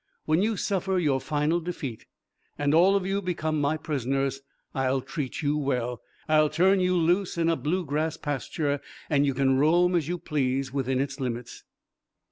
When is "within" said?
10.73-10.99